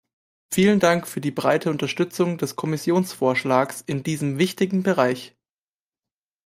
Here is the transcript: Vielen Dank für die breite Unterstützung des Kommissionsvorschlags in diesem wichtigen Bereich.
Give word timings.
Vielen 0.51 0.79
Dank 0.79 1.07
für 1.07 1.21
die 1.21 1.29
breite 1.29 1.69
Unterstützung 1.69 2.39
des 2.39 2.55
Kommissionsvorschlags 2.55 3.81
in 3.81 4.01
diesem 4.01 4.39
wichtigen 4.39 4.81
Bereich. 4.81 5.37